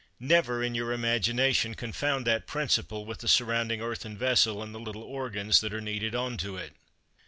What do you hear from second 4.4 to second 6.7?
and the little organs that are kneaded on to